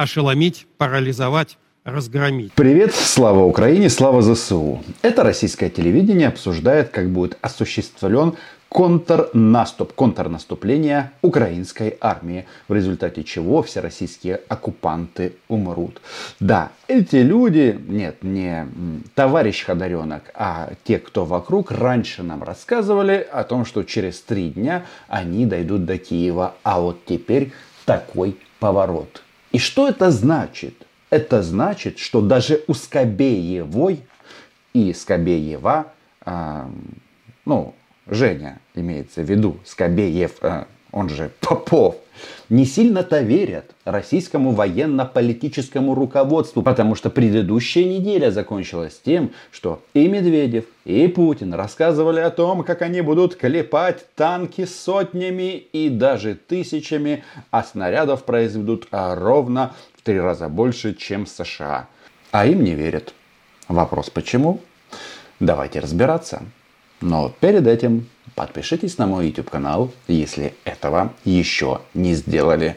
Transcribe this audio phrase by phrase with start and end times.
[0.00, 2.54] ошеломить, парализовать, разгромить.
[2.54, 4.82] Привет, слава Украине, слава ЗСУ.
[5.02, 8.34] Это российское телевидение обсуждает, как будет осуществлен
[8.70, 16.00] контрнаступ, контрнаступление украинской армии, в результате чего все российские оккупанты умрут.
[16.38, 18.68] Да, эти люди, нет, не
[19.14, 24.86] товарищ Ходоренок, а те, кто вокруг, раньше нам рассказывали о том, что через три дня
[25.08, 27.52] они дойдут до Киева, а вот теперь
[27.84, 29.20] такой поворот.
[29.52, 30.86] И что это значит?
[31.10, 34.00] Это значит, что даже у Скобеевой
[34.72, 35.92] и Скобеева,
[36.24, 36.68] э,
[37.44, 37.74] ну,
[38.06, 41.96] Женя имеется в виду, Скобеев, э, он же Попов,
[42.48, 50.64] не сильно-то верят российскому военно-политическому руководству, потому что предыдущая неделя закончилась тем, что и Медведев,
[50.84, 57.62] и Путин рассказывали о том, как они будут клепать танки сотнями и даже тысячами, а
[57.62, 61.88] снарядов произведут ровно в три раза больше, чем США.
[62.30, 63.14] А им не верят.
[63.68, 64.60] Вопрос почему?
[65.40, 66.42] Давайте разбираться.
[67.00, 72.76] Но перед этим подпишитесь на мой YouTube канал, если этого еще не сделали.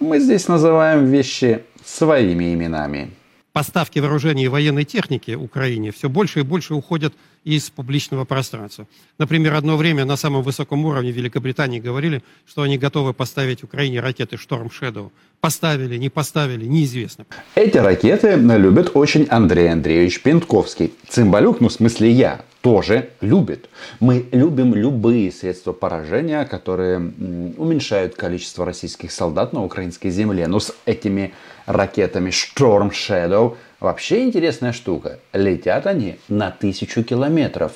[0.00, 3.10] Мы здесь называем вещи своими именами.
[3.52, 8.86] Поставки вооружений и военной техники Украине все больше и больше уходят из публичного пространства.
[9.18, 14.36] Например, одно время на самом высоком уровне Великобритании говорили, что они готовы поставить Украине ракеты
[14.36, 15.10] Storm Shadow.
[15.40, 17.26] Поставили, не поставили, неизвестно.
[17.56, 20.92] Эти ракеты любят очень Андрей Андреевич Пентковский.
[21.08, 23.68] Цимбалюк, ну в смысле я, тоже любит.
[23.98, 30.46] Мы любим любые средства поражения, которые уменьшают количество российских солдат на украинской земле.
[30.46, 31.34] Но с этими
[31.66, 35.18] ракетами Shadow вообще интересная штука.
[35.32, 37.72] Летят они на тысячу километров.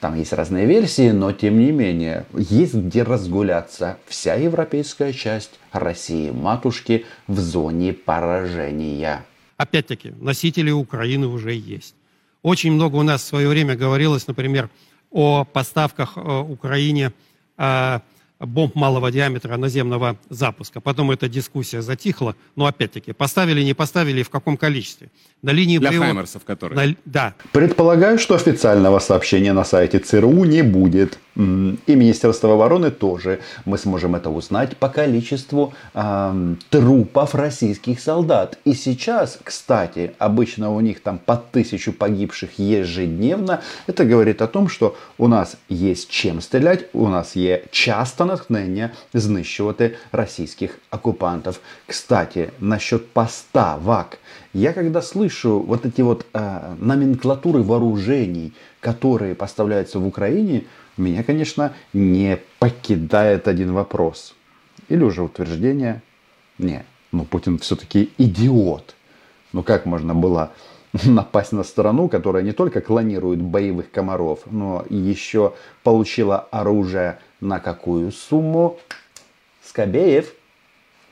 [0.00, 3.96] Там есть разные версии, но тем не менее, есть где разгуляться.
[4.06, 9.24] Вся европейская часть России, матушки, в зоне поражения.
[9.56, 11.96] Опять-таки, носители Украины уже есть.
[12.42, 14.70] Очень много у нас в свое время говорилось, например,
[15.10, 17.12] о поставках э, Украине
[17.56, 17.98] э,
[18.40, 20.80] бомб малого диаметра наземного запуска.
[20.80, 22.36] Потом эта дискуссия затихла.
[22.56, 25.08] Но опять-таки, поставили, не поставили, в каком количестве.
[25.42, 26.10] На линии Для боевого...
[26.10, 26.88] Хаймерсов, которые.
[26.88, 26.96] На...
[27.04, 27.34] Да.
[27.52, 31.18] Предполагаю, что официального сообщения на сайте ЦРУ не будет.
[31.38, 33.38] И Министерство обороны тоже.
[33.64, 38.58] Мы сможем это узнать по количеству э, трупов российских солдат.
[38.64, 43.62] И сейчас, кстати, обычно у них там по тысячу погибших ежедневно.
[43.86, 48.90] Это говорит о том, что у нас есть чем стрелять, у нас есть часто натхнення
[49.14, 51.60] знищувати российских оккупантов.
[51.86, 54.18] Кстати, насчет поставок.
[54.54, 60.64] Я когда слышу вот эти вот э, номенклатуры вооружений, которые поставляются в Украине,
[60.96, 64.34] меня, конечно, не покидает один вопрос.
[64.88, 66.02] Или уже утверждение.
[66.58, 68.94] Не, ну Путин все-таки идиот.
[69.52, 70.52] Ну как можно было
[71.04, 78.12] напасть на страну, которая не только клонирует боевых комаров, но еще получила оружие на какую
[78.12, 78.78] сумму?
[79.62, 80.32] Скобеев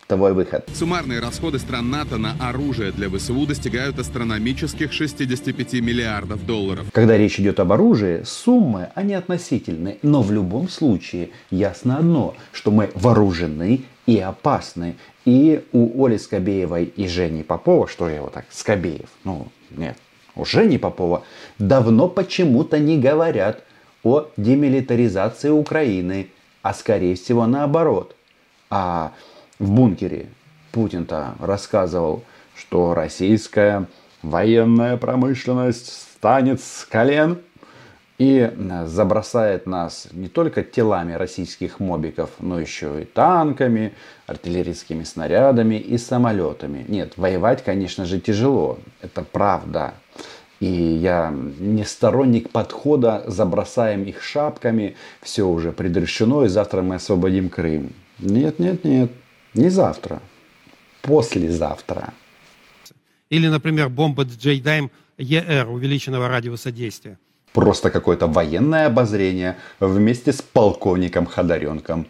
[0.07, 0.69] Твой выход.
[0.73, 6.87] Суммарные расходы стран НАТО на оружие для ВСУ достигают астрономических 65 миллиардов долларов.
[6.93, 9.99] Когда речь идет об оружии, суммы, они относительны.
[10.03, 14.95] Но в любом случае ясно одно, что мы вооружены и опасны.
[15.25, 19.97] И у Оли Скобеевой и Жени Попова, что я его так, Скобеев, ну нет,
[20.37, 21.25] у Жени Попова
[21.59, 23.65] давно почему-то не говорят
[24.05, 26.29] о демилитаризации Украины,
[26.63, 28.15] а скорее всего наоборот.
[28.71, 29.13] А
[29.59, 30.27] в бункере
[30.73, 32.23] Путин-то рассказывал,
[32.55, 33.87] что российская
[34.23, 37.39] военная промышленность станет с колен
[38.19, 38.51] и
[38.87, 43.93] забросает нас не только телами российских мобиков, но еще и танками,
[44.27, 46.85] артиллерийскими снарядами и самолетами.
[46.89, 48.79] Нет, воевать, конечно же, тяжело.
[49.03, 49.95] Это правда.
[50.61, 57.51] И я не сторонник подхода, забросаем их шапками, все уже предрешено, и завтра мы освободим
[57.51, 57.93] Крым.
[58.19, 59.11] Нет, нет, нет.
[59.57, 60.21] Не завтра,
[61.01, 62.13] послезавтра.
[63.31, 67.19] Или, например, бомба Джейдайм ЕР увеличенного радиуса действия.
[67.55, 72.07] Просто какое-то военное обозрение вместе с полковником Ходоренком.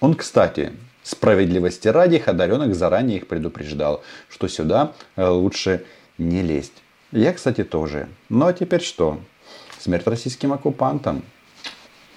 [0.00, 0.72] Он, кстати,
[1.04, 5.84] справедливости ради, Ходоренок заранее их предупреждал, что сюда э, лучше
[6.18, 6.82] не лезть.
[7.12, 8.08] Я, кстати, тоже.
[8.28, 9.20] Ну а теперь что?
[9.78, 11.22] Смерть российским оккупантам?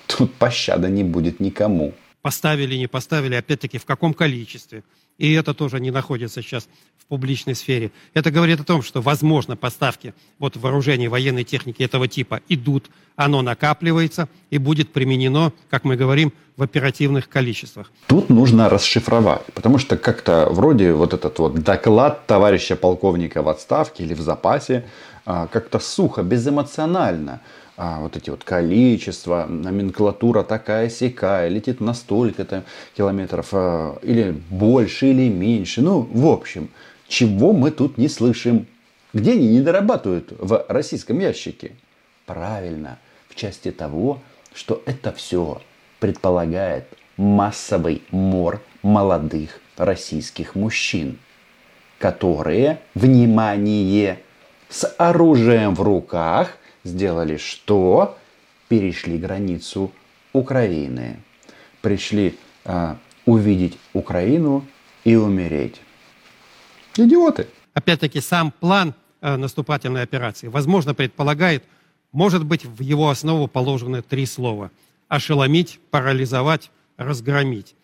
[0.08, 1.94] Тут пощады не будет никому.
[2.22, 4.84] Поставили, не поставили, опять-таки в каком количестве.
[5.18, 7.92] И это тоже не находится сейчас в публичной сфере.
[8.14, 13.42] Это говорит о том, что, возможно, поставки вот вооружений военной техники этого типа идут, оно
[13.42, 17.92] накапливается и будет применено, как мы говорим, в оперативных количествах.
[18.08, 24.04] Тут нужно расшифровать, потому что как-то вроде вот этот вот доклад товарища полковника в отставке
[24.04, 24.86] или в запасе
[25.26, 27.42] а, как-то сухо, безэмоционально
[27.82, 35.08] а, вот эти вот количества, номенклатура такая сякая, летит на столько-то километров, а, или больше,
[35.08, 35.82] или меньше.
[35.82, 36.70] Ну, в общем,
[37.08, 38.68] чего мы тут не слышим?
[39.14, 41.72] Где они не дорабатывают в российском ящике?
[42.26, 43.00] Правильно,
[43.30, 44.22] в части того,
[44.54, 45.62] что это все
[46.02, 46.84] предполагает
[47.16, 51.18] массовый мор молодых российских мужчин,
[51.98, 54.20] которые, внимание,
[54.68, 58.18] с оружием в руках сделали что?
[58.68, 59.92] Перешли границу
[60.34, 61.20] Украины.
[61.82, 62.96] Пришли э,
[63.26, 64.66] увидеть Украину
[65.04, 65.82] и умереть.
[66.96, 67.48] Идиоты.
[67.74, 71.64] Опять-таки сам план э, наступательной операции, возможно, предполагает,
[72.12, 74.72] может быть, в его основу положены три слова.
[75.08, 77.76] Ошеломить, парализовать, разгромить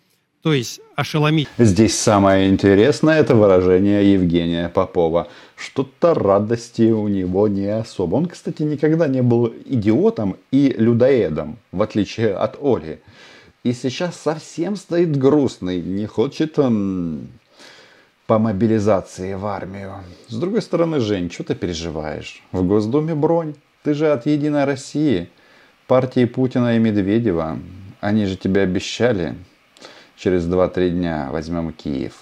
[0.45, 1.47] то есть ошеломить.
[1.57, 5.27] Здесь самое интересное это выражение Евгения Попова.
[5.55, 8.17] Что-то радости у него не особо.
[8.17, 13.01] Он, кстати, никогда не был идиотом и людоедом, в отличие от Оли.
[13.63, 17.29] И сейчас совсем стоит грустный, не хочет он
[18.27, 19.95] по мобилизации в армию.
[20.27, 22.43] С другой стороны, Жень, что ты переживаешь?
[22.51, 23.55] В Госдуме бронь.
[23.81, 25.27] Ты же от Единой России,
[25.87, 27.57] партии Путина и Медведева.
[27.99, 29.33] Они же тебе обещали
[30.17, 32.13] через 2-3 дня возьмем Киев.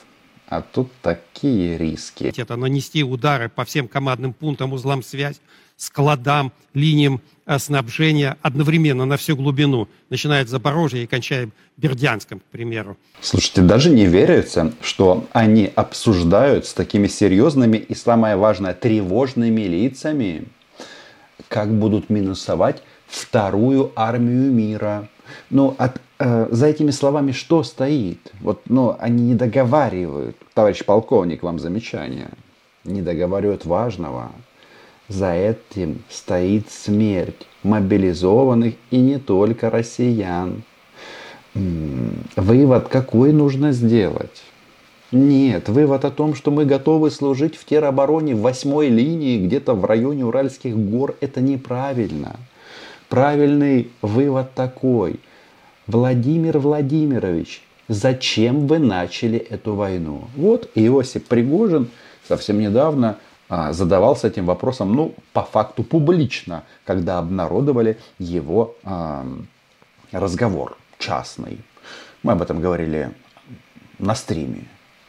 [0.47, 2.31] А тут такие риски.
[2.37, 5.39] Это нанести удары по всем командным пунктам, узлам связи,
[5.77, 12.43] складам, линиям э, снабжения одновременно на всю глубину, начиная от Запорожья и кончая Бердянском, к
[12.43, 12.97] примеру.
[13.21, 20.45] Слушайте, даже не верится, что они обсуждают с такими серьезными и, самое важное, тревожными лицами,
[21.47, 25.09] как будут минусовать вторую армию мира.
[25.49, 28.31] Ну, от Э, за этими словами что стоит?
[28.39, 30.37] Вот, ну, они не договаривают.
[30.53, 32.29] Товарищ полковник, вам замечание.
[32.85, 34.31] Не договаривают важного.
[35.09, 40.63] За этим стоит смерть мобилизованных и не только россиян.
[41.53, 44.43] Вывод какой нужно сделать?
[45.11, 50.25] Нет, вывод о том, что мы готовы служить в теробороне восьмой линии, где-то в районе
[50.25, 52.37] Уральских гор, это неправильно.
[53.09, 55.19] Правильный вывод такой–
[55.87, 60.29] Владимир Владимирович, зачем вы начали эту войну?
[60.35, 61.89] Вот Иосип Пригожин
[62.27, 63.17] совсем недавно
[63.49, 69.27] а, задавался этим вопросом, ну, по факту публично, когда обнародовали его а,
[70.11, 71.59] разговор частный.
[72.23, 73.11] Мы об этом говорили
[73.99, 74.65] на стриме.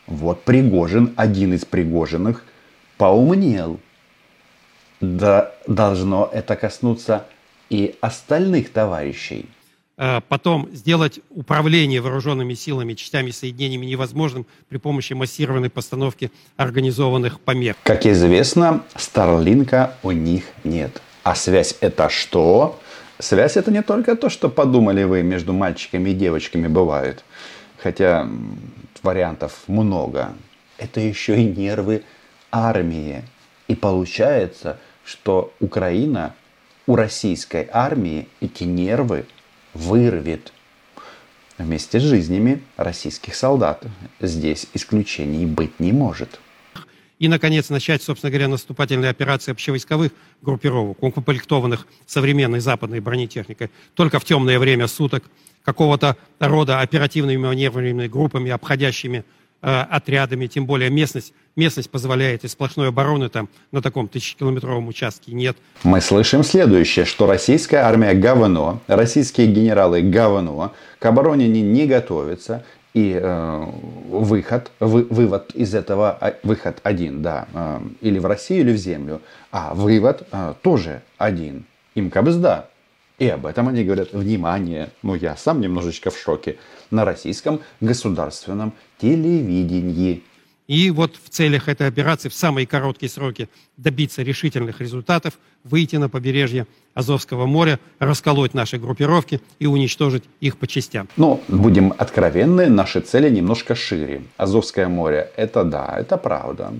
[0.08, 2.44] Вот Пригожин, один из Пригожиных,
[2.98, 3.78] поумнел.
[5.00, 7.26] Да, должно это коснуться
[7.70, 9.48] и остальных товарищей.
[9.96, 17.76] Э, потом сделать управление вооруженными силами, частями, соединениями невозможным при помощи массированной постановки организованных помех.
[17.84, 21.00] Как известно, Старлинка у них нет.
[21.22, 22.80] А связь это что?
[23.20, 27.24] Связь это не только то, что подумали вы между мальчиками и девочками бывает.
[27.78, 28.28] Хотя
[29.02, 30.34] вариантов много.
[30.76, 32.02] Это еще и нервы
[32.50, 33.22] армии.
[33.68, 36.34] И получается, что Украина
[36.86, 39.26] у российской армии эти нервы
[39.74, 40.52] вырвет
[41.58, 43.84] вместе с жизнями российских солдат.
[44.20, 46.40] Здесь исключений быть не может.
[47.18, 50.12] И, наконец, начать, собственно говоря, наступательные операции общевойсковых
[50.42, 55.24] группировок, укомплектованных современной западной бронетехникой, только в темное время суток,
[55.64, 59.24] какого-то рода оперативными маневренными группами, обходящими
[59.64, 65.56] отрядами, тем более местность, местность позволяет, и сплошной обороны там на таком тысячекилометровом участке нет.
[65.82, 72.64] Мы слышим следующее, что российская армия говно, российские генералы говно, к обороне они не готовятся,
[72.94, 73.64] и э,
[74.08, 78.76] выход, вы, вывод из этого, а, выход один, да, э, или в Россию, или в
[78.76, 81.64] землю, а вывод э, тоже один,
[81.96, 82.70] им кабзда.
[83.18, 86.56] И об этом они говорят, внимание, ну я сам немножечко в шоке,
[86.90, 88.72] на российском государственном
[89.04, 90.22] телевидении.
[90.66, 96.08] И вот в целях этой операции в самые короткие сроки добиться решительных результатов, выйти на
[96.08, 101.06] побережье Азовского моря, расколоть наши группировки и уничтожить их по частям.
[101.18, 104.22] Ну, будем откровенны, наши цели немножко шире.
[104.38, 106.72] Азовское море, это да, это правда.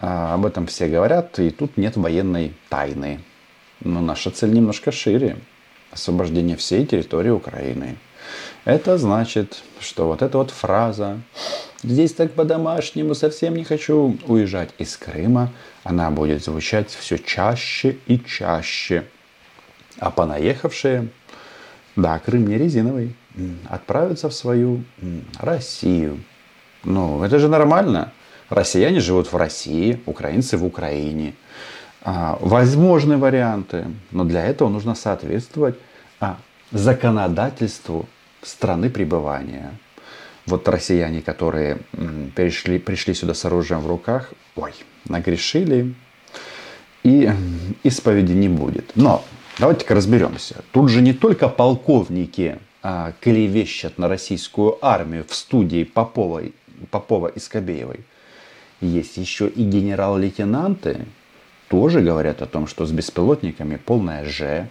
[0.00, 3.20] А, об этом все говорят, и тут нет военной тайны.
[3.80, 5.38] Но наша цель немножко шире.
[5.90, 7.96] Освобождение всей территории Украины.
[8.64, 11.20] Это значит, что вот эта вот фраза
[11.82, 18.18] «здесь так по-домашнему, совсем не хочу уезжать из Крыма», она будет звучать все чаще и
[18.18, 19.04] чаще.
[19.98, 21.08] А понаехавшие,
[21.96, 23.14] да, Крым не резиновый,
[23.68, 24.84] отправятся в свою
[25.38, 26.20] Россию.
[26.84, 28.12] Ну, это же нормально.
[28.48, 31.34] Россияне живут в России, украинцы в Украине.
[32.02, 35.76] А, возможны варианты, но для этого нужно соответствовать
[36.20, 36.36] а,
[36.70, 38.06] законодательству
[38.44, 39.74] страны пребывания.
[40.46, 41.78] Вот россияне, которые
[42.36, 44.72] перешли, пришли сюда с оружием в руках, ой,
[45.08, 45.94] нагрешили,
[47.02, 47.30] и
[47.82, 48.92] исповеди не будет.
[48.94, 49.24] Но
[49.58, 50.62] давайте-ка разберемся.
[50.72, 56.54] Тут же не только полковники а, клевещут на российскую армию в студии Поповой,
[56.90, 58.00] Попова и Скобеевой.
[58.80, 61.06] Есть еще и генерал-лейтенанты,
[61.68, 64.68] тоже говорят о том, что с беспилотниками полная Ж.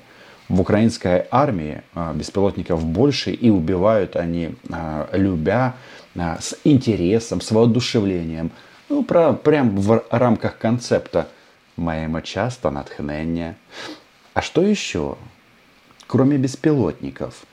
[0.53, 5.75] В украинской армии а, беспилотников больше и убивают они, а, любя,
[6.15, 8.51] а, с интересом, с воодушевлением.
[8.87, 11.25] Ну, про, прям в рамках концепта
[11.77, 13.55] «Маємо часто натхнення».
[14.35, 15.15] А что еще,
[16.05, 17.45] кроме беспилотников?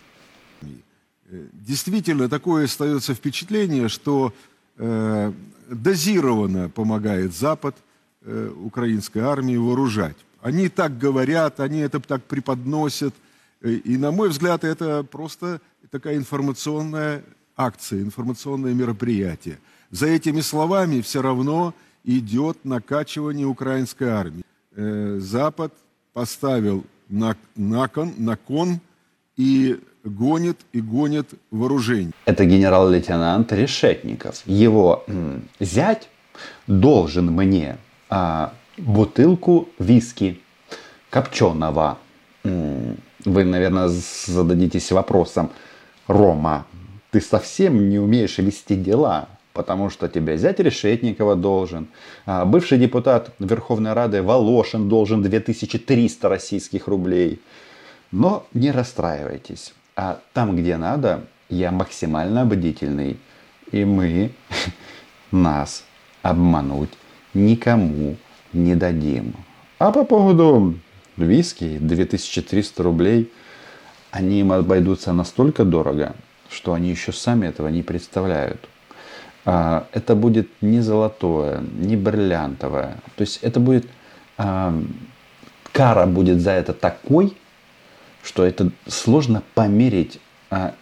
[1.53, 4.35] Действительно, такое остается впечатление, что
[4.77, 5.33] э,
[5.71, 7.77] дозированно помогает Запад
[8.23, 10.17] э, украинской армии вооружать.
[10.43, 13.15] Они так говорят, они это так преподносят.
[13.63, 17.23] Э, и, на мой взгляд, это просто такая информационная
[17.57, 19.59] акция, информационное мероприятие.
[19.91, 24.45] За этими словами все равно идет накачивание украинской армии.
[24.75, 25.73] Э, Запад
[26.13, 28.81] поставил на, на, кон, на кон
[29.37, 32.13] и гонит и гонит вооружение.
[32.25, 34.43] Это генерал-лейтенант Решетников.
[34.47, 36.09] Его м, зять
[36.67, 37.77] должен мне
[38.09, 40.41] а, бутылку виски
[41.11, 41.99] копченого.
[42.45, 45.51] Вы, наверное, зададитесь вопросом,
[46.07, 46.67] Рома,
[47.11, 51.89] ты совсем не умеешь вести дела, потому что тебя зять Решетникова должен.
[52.25, 57.41] А бывший депутат Верховной Рады Волошин должен 2300 российских рублей.
[58.11, 59.75] Но не расстраивайтесь.
[59.97, 63.19] А там, где надо, я максимально бдительный.
[63.71, 64.33] И мы
[65.31, 65.85] нас
[66.23, 66.91] обмануть
[67.35, 68.17] никому
[68.53, 69.35] не дадим.
[69.79, 70.75] А по поводу
[71.17, 73.33] виски 2300 рублей,
[74.11, 76.15] они им обойдутся настолько дорого,
[76.51, 78.69] что они еще сами этого не представляют.
[79.45, 82.97] А, это будет не золотое, не бриллиантовое.
[83.17, 83.87] То есть это будет
[84.37, 84.75] а,
[85.73, 87.37] кара будет за это такой,
[88.23, 90.75] что это сложно померить а,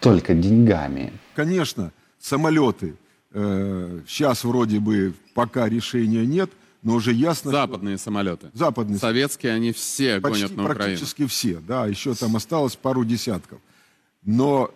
[0.00, 1.12] только деньгами.
[1.34, 2.94] Конечно, самолеты.
[3.32, 6.50] Э, сейчас вроде бы пока решения нет–
[6.84, 7.50] но уже ясно...
[7.50, 8.04] Западные что...
[8.04, 8.50] самолеты.
[8.52, 8.98] Западные.
[8.98, 10.84] Советские, они все Почти, гонят на Украину.
[10.84, 13.58] Практически все, да, еще там осталось пару десятков.
[14.22, 14.70] Но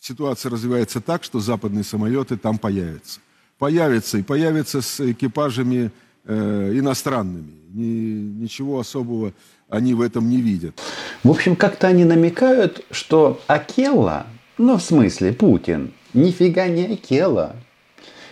[0.00, 3.20] ситуация развивается так, что западные самолеты там появятся.
[3.58, 5.92] Появятся и появятся с экипажами
[6.24, 7.52] э, иностранными.
[7.68, 9.34] Ни, ничего особого
[9.68, 10.80] они в этом не видят.
[11.24, 17.56] В общем, как-то они намекают, что Акела, ну в смысле Путин, нифига не Акела,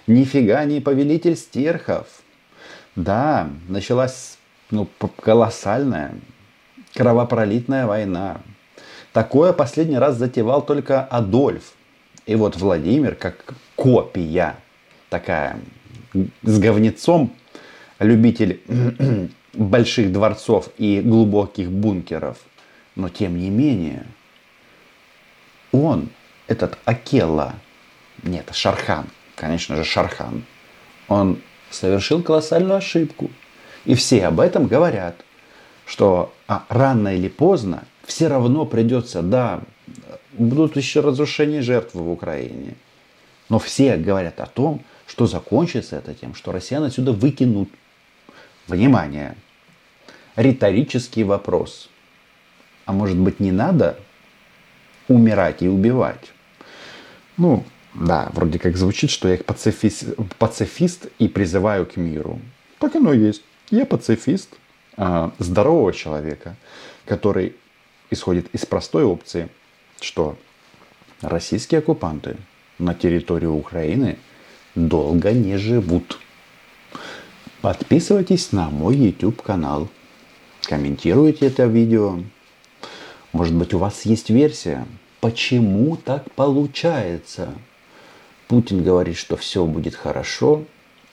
[0.07, 2.07] Нифига не повелитель стерхов.
[2.95, 4.39] Да, началась
[4.71, 4.89] ну,
[5.21, 6.15] колоссальная
[6.95, 8.41] кровопролитная война.
[9.13, 11.73] Такое последний раз затевал только Адольф.
[12.27, 14.57] И вот Владимир, как копия
[15.11, 15.59] такая,
[16.43, 17.33] с говнецом,
[17.99, 18.61] любитель
[19.53, 22.39] больших дворцов и глубоких бункеров.
[22.97, 24.07] Но тем не менее,
[25.73, 26.09] он,
[26.47, 27.55] этот Акела,
[28.23, 29.07] нет, Шархан,
[29.37, 30.45] конечно же, Шархан,
[31.09, 33.31] он совершил колоссальную ошибку.
[33.85, 35.17] И все об этом говорят,
[35.87, 39.61] что а, рано или поздно все равно придется, да,
[40.33, 42.75] будут еще разрушения жертв в Украине.
[43.49, 47.69] Но все говорят о том, что закончится это тем, что россиян отсюда выкинут.
[48.67, 49.37] Внимание!
[50.37, 51.91] Риторический вопрос.
[52.87, 53.99] А может быть не надо
[55.09, 56.33] умирать и убивать?
[57.37, 57.65] Ну,
[57.95, 60.05] да, вроде как звучит, что я пацифист,
[60.39, 62.41] пацифист и призываю к миру.
[62.81, 63.43] Так оно и есть.
[63.71, 64.51] Я пацифист
[64.97, 66.57] э, здорового человека,
[67.07, 67.55] который
[68.11, 69.49] исходит из простой опции,
[70.01, 70.37] что
[71.23, 72.37] российские оккупанты
[72.79, 74.19] на территории Украины
[74.75, 76.19] долго не живут.
[77.61, 79.89] Подписывайтесь на мой YouTube канал.
[80.63, 82.19] Комментируйте это видео.
[83.33, 84.85] Может быть у вас есть версия,
[85.21, 87.55] почему так получается.
[88.49, 90.65] Путин говорит, что все будет хорошо,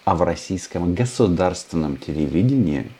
[0.04, 2.92] а в российском государственном телевидении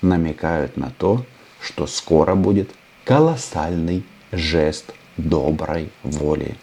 [0.00, 1.24] намекают на то,
[1.60, 2.70] что скоро будет
[3.04, 6.56] колоссальный жест доброй воли.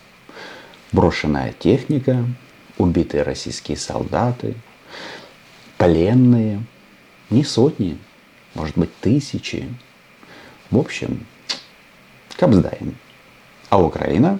[0.91, 2.25] Брошенная техника,
[2.77, 4.55] убитые российские солдаты,
[5.77, 6.63] пленные,
[7.29, 7.97] не сотни,
[8.55, 9.67] может быть тысячи.
[10.71, 11.25] В общем,
[12.37, 12.95] кабздаем.
[13.69, 14.39] А Україна,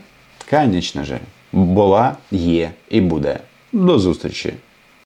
[0.50, 1.22] конечно же,
[1.57, 3.41] була, є і буде.
[3.73, 4.55] До зустрічі!